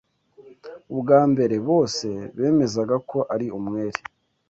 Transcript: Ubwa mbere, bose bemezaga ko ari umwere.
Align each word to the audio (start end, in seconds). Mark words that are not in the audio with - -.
Ubwa 0.93 1.19
mbere, 1.31 1.55
bose 1.69 2.07
bemezaga 2.37 2.95
ko 3.09 3.19
ari 3.33 3.47
umwere. 3.59 3.99